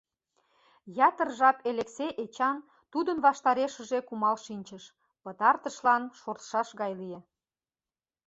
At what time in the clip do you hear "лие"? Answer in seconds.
6.99-7.19